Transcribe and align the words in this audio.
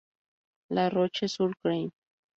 La 0.69 0.89
Roche-sur-Grane 0.89 1.91